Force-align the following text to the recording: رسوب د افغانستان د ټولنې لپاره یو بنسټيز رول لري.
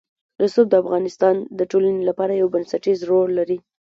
رسوب 0.41 0.65
د 0.69 0.75
افغانستان 0.83 1.35
د 1.57 1.59
ټولنې 1.71 2.01
لپاره 2.09 2.33
یو 2.41 2.47
بنسټيز 2.53 2.99
رول 3.09 3.29
لري. 3.39 3.57